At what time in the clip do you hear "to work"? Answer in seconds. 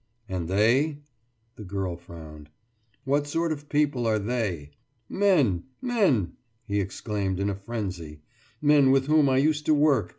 9.67-10.09